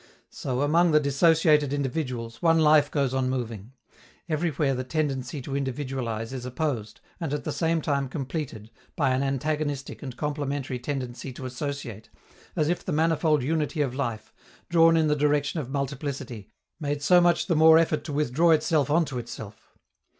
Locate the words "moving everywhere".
3.29-4.73